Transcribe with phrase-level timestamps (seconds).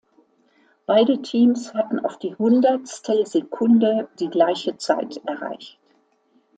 [0.87, 5.77] Beide Teams hatten auf die Hundertstelsekunde die gleiche Zeit erreicht.